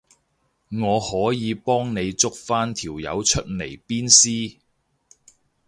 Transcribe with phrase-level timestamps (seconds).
[0.71, 4.57] 我可以幫你捉返條友出嚟鞭屍